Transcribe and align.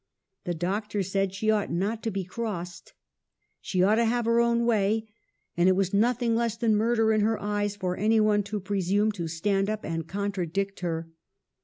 The 0.45 0.55
doctor 0.55 1.03
said 1.03 1.31
she 1.31 1.51
ought 1.51 1.71
not 1.71 2.01
to 2.01 2.09
be 2.09 2.23
crossed; 2.23 2.93
she 3.59 3.83
ought 3.83 3.97
to 4.01 4.05
have 4.05 4.25
her 4.25 4.39
own 4.39 4.65
way, 4.65 5.07
and 5.55 5.69
it 5.69 5.75
was 5.75 5.93
nothing 5.93 6.35
less 6.35 6.57
than 6.57 6.75
murder 6.75 7.13
in 7.13 7.21
her 7.21 7.39
eyes 7.39 7.75
for 7.75 7.95
any 7.95 8.19
one 8.19 8.41
to 8.45 8.59
presume 8.59 9.11
to 9.11 9.27
stand 9.27 9.69
up 9.69 9.85
and 9.85 10.07
contradict 10.07 10.79
her. 10.79 11.11